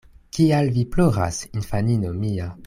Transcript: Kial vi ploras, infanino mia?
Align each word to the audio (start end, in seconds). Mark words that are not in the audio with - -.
Kial 0.37 0.71
vi 0.77 0.85
ploras, 0.95 1.43
infanino 1.61 2.17
mia? 2.25 2.51